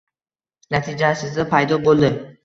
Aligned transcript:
natijasida 0.75 1.45
paydo 1.51 1.77
bo‘ldi 1.85 2.11